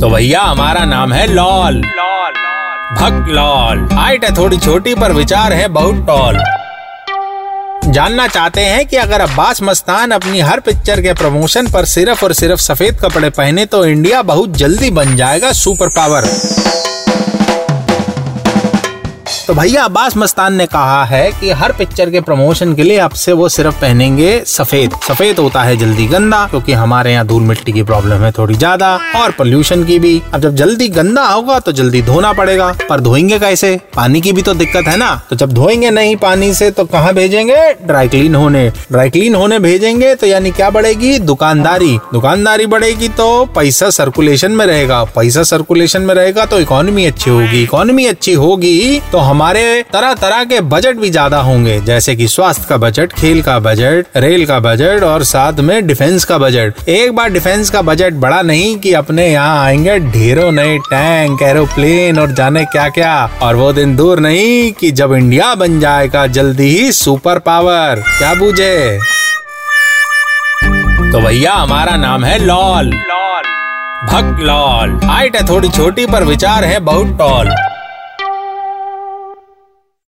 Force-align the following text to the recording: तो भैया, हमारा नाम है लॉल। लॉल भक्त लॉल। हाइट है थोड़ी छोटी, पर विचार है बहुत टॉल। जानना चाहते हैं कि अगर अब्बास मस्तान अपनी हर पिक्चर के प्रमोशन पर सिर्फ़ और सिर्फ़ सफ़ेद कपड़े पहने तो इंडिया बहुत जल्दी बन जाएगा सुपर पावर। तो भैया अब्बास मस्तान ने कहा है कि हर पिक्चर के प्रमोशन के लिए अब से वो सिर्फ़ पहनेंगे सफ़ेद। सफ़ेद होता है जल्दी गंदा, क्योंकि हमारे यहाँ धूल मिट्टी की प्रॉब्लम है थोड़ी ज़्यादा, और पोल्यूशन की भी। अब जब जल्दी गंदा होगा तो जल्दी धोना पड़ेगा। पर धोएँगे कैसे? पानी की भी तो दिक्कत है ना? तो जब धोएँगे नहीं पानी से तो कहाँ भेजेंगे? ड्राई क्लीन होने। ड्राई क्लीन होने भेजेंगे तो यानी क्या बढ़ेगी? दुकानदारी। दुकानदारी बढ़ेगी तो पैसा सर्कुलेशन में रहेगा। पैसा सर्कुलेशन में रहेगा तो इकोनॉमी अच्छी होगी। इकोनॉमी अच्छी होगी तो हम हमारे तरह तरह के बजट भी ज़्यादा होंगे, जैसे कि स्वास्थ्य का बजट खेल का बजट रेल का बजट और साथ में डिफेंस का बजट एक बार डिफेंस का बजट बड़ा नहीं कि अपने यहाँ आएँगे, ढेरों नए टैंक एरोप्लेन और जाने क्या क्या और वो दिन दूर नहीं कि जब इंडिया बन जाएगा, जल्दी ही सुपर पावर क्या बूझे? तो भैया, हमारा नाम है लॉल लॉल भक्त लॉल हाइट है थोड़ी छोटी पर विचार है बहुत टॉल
तो 0.00 0.08
भैया, 0.10 0.40
हमारा 0.40 0.84
नाम 0.84 1.12
है 1.12 1.26
लॉल। 1.26 1.74
लॉल 1.74 2.32
भक्त 2.96 3.28
लॉल। 3.28 3.88
हाइट 3.92 4.24
है 4.24 4.36
थोड़ी 4.36 4.56
छोटी, 4.56 4.94
पर 4.94 5.12
विचार 5.12 5.52
है 5.52 5.68
बहुत 5.68 6.06
टॉल। 6.06 6.38
जानना 7.92 8.26
चाहते 8.26 8.60
हैं 8.60 8.86
कि 8.86 8.96
अगर 8.96 9.20
अब्बास 9.20 9.62
मस्तान 9.62 10.10
अपनी 10.10 10.40
हर 10.40 10.60
पिक्चर 10.60 11.00
के 11.00 11.12
प्रमोशन 11.12 11.66
पर 11.66 11.84
सिर्फ़ 11.84 12.24
और 12.24 12.32
सिर्फ़ 12.32 12.60
सफ़ेद 12.60 12.98
कपड़े 13.00 13.30
पहने 13.30 13.66
तो 13.66 13.84
इंडिया 13.86 14.22
बहुत 14.22 14.56
जल्दी 14.56 14.90
बन 14.90 15.16
जाएगा 15.16 15.52
सुपर 15.52 15.88
पावर। 15.88 16.24
तो 19.46 19.54
भैया 19.54 19.82
अब्बास 19.84 20.16
मस्तान 20.16 20.54
ने 20.54 20.64
कहा 20.66 21.04
है 21.04 21.30
कि 21.32 21.50
हर 21.50 21.72
पिक्चर 21.72 22.10
के 22.10 22.20
प्रमोशन 22.20 22.74
के 22.74 22.82
लिए 22.82 22.96
अब 22.98 23.10
से 23.12 23.32
वो 23.32 23.48
सिर्फ़ 23.48 23.74
पहनेंगे 23.80 24.30
सफ़ेद। 24.46 24.94
सफ़ेद 25.02 25.38
होता 25.38 25.62
है 25.62 25.76
जल्दी 25.76 26.06
गंदा, 26.06 26.46
क्योंकि 26.46 26.72
हमारे 26.72 27.12
यहाँ 27.12 27.26
धूल 27.26 27.42
मिट्टी 27.42 27.72
की 27.72 27.82
प्रॉब्लम 27.82 28.22
है 28.24 28.30
थोड़ी 28.38 28.54
ज़्यादा, 28.54 28.88
और 29.16 29.32
पोल्यूशन 29.32 29.84
की 29.84 29.98
भी। 29.98 30.20
अब 30.34 30.40
जब 30.40 30.54
जल्दी 30.54 30.88
गंदा 30.88 31.24
होगा 31.24 31.58
तो 31.60 31.72
जल्दी 31.72 32.00
धोना 32.02 32.32
पड़ेगा। 32.32 32.72
पर 32.88 33.00
धोएँगे 33.00 33.38
कैसे? 33.38 33.74
पानी 33.96 34.20
की 34.20 34.32
भी 34.32 34.42
तो 34.42 34.54
दिक्कत 34.54 34.88
है 34.88 34.96
ना? 34.96 35.14
तो 35.30 35.36
जब 35.36 35.52
धोएँगे 35.52 35.90
नहीं 35.90 36.16
पानी 36.16 36.52
से 36.54 36.70
तो 36.70 36.84
कहाँ 36.86 37.14
भेजेंगे? 37.14 37.72
ड्राई 37.82 38.08
क्लीन 38.08 38.34
होने। 38.34 38.68
ड्राई 38.92 39.10
क्लीन 39.10 39.34
होने 39.34 39.58
भेजेंगे 39.58 40.14
तो 40.14 40.26
यानी 40.26 40.50
क्या 40.50 40.70
बढ़ेगी? 40.70 41.18
दुकानदारी। 41.20 41.96
दुकानदारी 42.12 42.66
बढ़ेगी 42.66 43.08
तो 43.12 43.44
पैसा 43.54 43.90
सर्कुलेशन 43.92 44.52
में 44.52 44.66
रहेगा। 44.66 45.02
पैसा 45.16 45.42
सर्कुलेशन 45.44 46.02
में 46.02 46.14
रहेगा 46.14 46.46
तो 46.46 46.60
इकोनॉमी 46.60 47.06
अच्छी 47.06 47.30
होगी। 47.30 47.62
इकोनॉमी 47.62 48.06
अच्छी 48.06 48.34
होगी 48.34 49.00
तो 49.12 49.18
हम 49.18 49.34
हमारे 49.36 49.82
तरह 49.92 50.12
तरह 50.14 50.44
के 50.44 50.60
बजट 50.64 50.96
भी 50.96 51.08
ज़्यादा 51.10 51.38
होंगे, 51.38 51.78
जैसे 51.80 52.14
कि 52.16 52.26
स्वास्थ्य 52.28 52.66
का 52.68 52.76
बजट 52.76 53.12
खेल 53.12 53.42
का 53.42 53.58
बजट 53.58 54.16
रेल 54.16 54.44
का 54.46 54.58
बजट 54.60 55.02
और 55.04 55.22
साथ 55.24 55.60
में 55.60 55.86
डिफेंस 55.86 56.24
का 56.24 56.38
बजट 56.38 56.88
एक 56.88 57.12
बार 57.16 57.30
डिफेंस 57.30 57.70
का 57.70 57.82
बजट 57.82 58.14
बड़ा 58.14 58.40
नहीं 58.42 58.78
कि 58.78 58.92
अपने 58.92 59.26
यहाँ 59.28 59.58
आएँगे, 59.64 59.98
ढेरों 60.00 60.50
नए 60.52 60.78
टैंक 60.88 61.42
एरोप्लेन 61.42 62.18
और 62.18 62.32
जाने 62.32 62.64
क्या 62.64 62.88
क्या 62.88 63.14
और 63.42 63.56
वो 63.56 63.72
दिन 63.72 63.94
दूर 63.96 64.20
नहीं 64.20 64.72
कि 64.72 64.90
जब 64.92 65.12
इंडिया 65.12 65.54
बन 65.54 65.78
जाएगा, 65.80 66.26
जल्दी 66.28 66.68
ही 66.68 66.90
सुपर 66.92 67.38
पावर 67.40 68.02
क्या 68.08 68.34
बूझे? 68.34 68.98
तो 71.12 71.20
भैया, 71.20 71.52
हमारा 71.52 71.96
नाम 71.98 72.24
है 72.24 72.38
लॉल 72.38 72.92
लॉल 73.04 73.54
भक्त 74.08 74.42
लॉल 74.42 74.98
हाइट 75.04 75.36
है 75.36 75.48
थोड़ी 75.48 75.68
छोटी 75.68 76.06
पर 76.06 76.24
विचार 76.24 76.64
है 76.64 76.80
बहुत 76.82 77.16
टॉल 77.18 77.54